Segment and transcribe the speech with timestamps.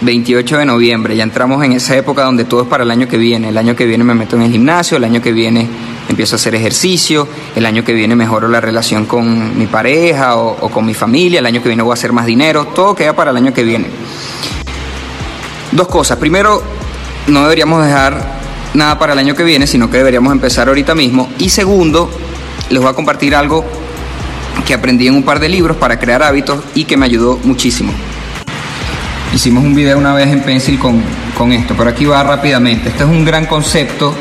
[0.00, 3.16] 28 de noviembre, ya entramos en esa época donde todo es para el año que
[3.16, 3.48] viene.
[3.48, 5.66] El año que viene me meto en el gimnasio, el año que viene
[6.08, 10.70] empiezo a hacer ejercicio, el año que viene mejoro la relación con mi pareja o,
[10.70, 13.32] con mi familia, el año que viene voy a hacer más dinero, todo queda para
[13.32, 13.86] el año que viene.
[15.72, 16.16] Dos cosas.
[16.18, 16.62] Primero,
[17.26, 18.38] no deberíamos dejar
[18.74, 21.28] nada para el año que viene, sino que deberíamos empezar ahorita mismo.
[21.38, 22.08] Y segundo,
[22.70, 23.64] les voy a compartir algo
[24.64, 27.92] que aprendí en un par de libros para crear hábitos y que me ayudó muchísimo.
[29.34, 31.02] Hicimos un video una vez en Pencil con,
[31.36, 32.88] con esto, pero aquí va rápidamente.
[32.88, 34.14] Este es un gran concepto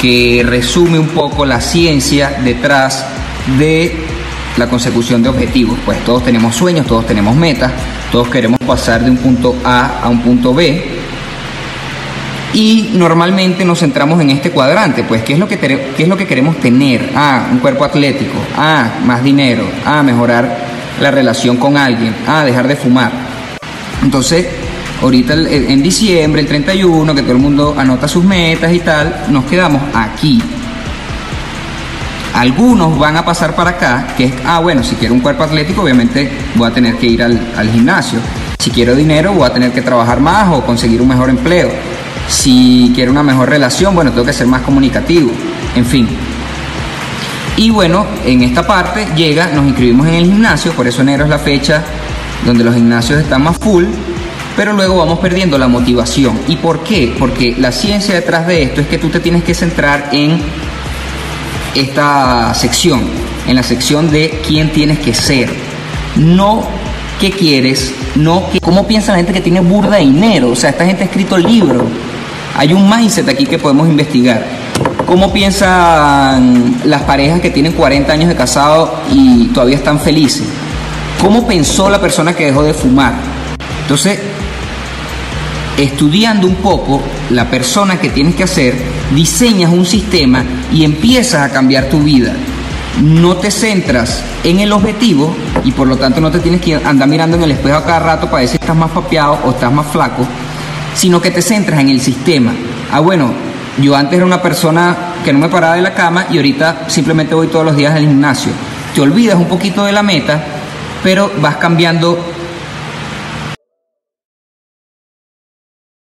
[0.00, 3.04] que resume un poco la ciencia detrás
[3.58, 3.94] de
[4.56, 5.78] la consecución de objetivos.
[5.84, 7.70] Pues todos tenemos sueños, todos tenemos metas,
[8.10, 11.00] todos queremos pasar de un punto A a un punto B.
[12.54, 16.16] Y normalmente nos centramos en este cuadrante, pues ¿qué es lo que, qué es lo
[16.16, 17.10] que queremos tener?
[17.14, 20.58] Ah, un cuerpo atlético, ah, más dinero, ah, mejorar
[20.98, 23.29] la relación con alguien, ah, dejar de fumar.
[24.02, 24.46] Entonces,
[25.02, 29.44] ahorita en diciembre, el 31, que todo el mundo anota sus metas y tal, nos
[29.44, 30.42] quedamos aquí.
[32.34, 35.82] Algunos van a pasar para acá, que es, ah, bueno, si quiero un cuerpo atlético,
[35.82, 38.18] obviamente voy a tener que ir al, al gimnasio.
[38.58, 41.70] Si quiero dinero, voy a tener que trabajar más o conseguir un mejor empleo.
[42.28, 45.30] Si quiero una mejor relación, bueno, tengo que ser más comunicativo.
[45.74, 46.08] En fin,
[47.56, 51.30] y bueno, en esta parte llega, nos inscribimos en el gimnasio, por eso enero es
[51.30, 51.82] la fecha
[52.44, 53.84] donde los gimnasios están más full,
[54.56, 56.38] pero luego vamos perdiendo la motivación.
[56.48, 57.14] ¿Y por qué?
[57.18, 60.38] Porque la ciencia detrás de esto es que tú te tienes que centrar en
[61.74, 63.02] esta sección,
[63.46, 65.50] en la sección de quién tienes que ser,
[66.16, 66.64] no
[67.20, 70.70] qué quieres, no que, cómo piensa la gente que tiene burda de dinero, o sea,
[70.70, 71.84] esta gente ha escrito libros,
[72.56, 74.44] hay un mindset aquí que podemos investigar.
[75.06, 80.44] ¿Cómo piensan las parejas que tienen 40 años de casado y todavía están felices?
[81.20, 83.12] ¿Cómo pensó la persona que dejó de fumar?
[83.82, 84.18] Entonces,
[85.76, 88.74] estudiando un poco la persona que tienes que hacer,
[89.14, 92.32] diseñas un sistema y empiezas a cambiar tu vida.
[93.02, 97.06] No te centras en el objetivo y por lo tanto no te tienes que andar
[97.06, 99.70] mirando en el espejo a cada rato para ver si estás más papeado o estás
[99.70, 100.26] más flaco,
[100.94, 102.52] sino que te centras en el sistema.
[102.90, 103.30] Ah, bueno,
[103.78, 107.34] yo antes era una persona que no me paraba de la cama y ahorita simplemente
[107.34, 108.52] voy todos los días al gimnasio.
[108.94, 110.42] Te olvidas un poquito de la meta,
[111.02, 112.18] pero vas cambiando